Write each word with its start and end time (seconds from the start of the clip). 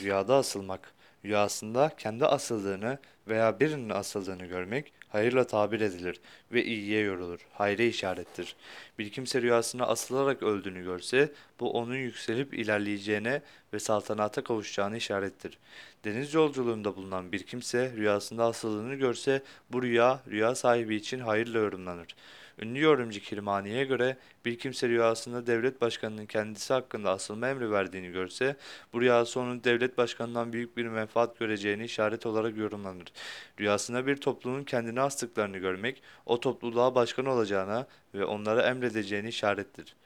Rüyada 0.00 0.36
asılmak. 0.36 0.94
Rüyasında 1.24 1.90
kendi 1.98 2.26
asıldığını 2.26 2.98
veya 3.28 3.60
birinin 3.60 3.90
asıldığını 3.90 4.46
görmek 4.46 4.92
hayırla 5.08 5.46
tabir 5.46 5.80
edilir 5.80 6.20
ve 6.52 6.64
iyiye 6.64 7.00
yorulur. 7.00 7.40
Hayre 7.52 7.86
işarettir. 7.86 8.56
Bir 8.98 9.10
kimse 9.10 9.42
rüyasında 9.42 9.88
asılarak 9.88 10.42
öldüğünü 10.42 10.84
görse 10.84 11.32
bu 11.60 11.70
onun 11.70 11.96
yükselip 11.96 12.54
ilerleyeceğine 12.54 13.42
ve 13.72 13.78
saltanata 13.78 14.44
kavuşacağını 14.44 14.96
işarettir. 14.96 15.58
Deniz 16.04 16.34
yolculuğunda 16.34 16.96
bulunan 16.96 17.32
bir 17.32 17.42
kimse 17.42 17.92
rüyasında 17.96 18.44
asıldığını 18.44 18.94
görse 18.94 19.42
bu 19.70 19.82
rüya 19.82 20.20
rüya 20.30 20.54
sahibi 20.54 20.96
için 20.96 21.20
hayırla 21.20 21.58
yorumlanır. 21.58 22.14
Ünlü 22.58 22.80
yorumcu 22.80 23.20
Kirmani'ye 23.20 23.84
göre 23.84 24.16
bir 24.44 24.58
kimse 24.58 24.88
rüyasında 24.88 25.46
devlet 25.46 25.80
başkanının 25.80 26.26
kendisi 26.26 26.72
hakkında 26.72 27.10
asılma 27.10 27.48
emri 27.48 27.70
verdiğini 27.70 28.12
görse 28.12 28.56
bu 28.92 29.00
rüyası 29.00 29.40
onun 29.40 29.64
devlet 29.64 29.98
başkanından 29.98 30.52
büyük 30.52 30.76
bir 30.76 30.86
menfaat 30.86 31.11
göreceğini 31.38 31.84
işaret 31.84 32.26
olarak 32.26 32.56
yorumlanır. 32.56 33.12
Rüyasında 33.60 34.06
bir 34.06 34.16
topluluğun 34.16 34.64
kendine 34.64 35.00
astıklarını 35.00 35.58
görmek 35.58 36.02
o 36.26 36.40
topluluğa 36.40 36.94
başkan 36.94 37.26
olacağına 37.26 37.86
ve 38.14 38.24
onlara 38.24 38.62
emredeceğini 38.62 39.28
işarettir. 39.28 39.96